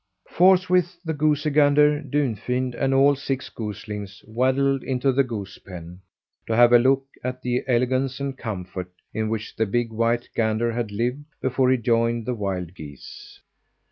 [0.31, 6.01] Forthwith the goosey gander, Dunfin, and all six goslings waddled into the goose pen,
[6.47, 10.71] to have a look at the elegance and comfort in which the big white gander
[10.71, 13.41] had lived before he joined the wild geese.